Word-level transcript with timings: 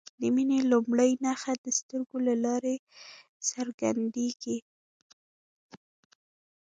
د 0.19 0.21
مینې 0.35 0.59
لومړۍ 0.71 1.11
نښه 1.23 1.53
د 1.63 1.67
سترګو 1.79 2.17
له 2.27 2.35
لارې 2.45 2.75
څرګندیږي. 3.49 4.57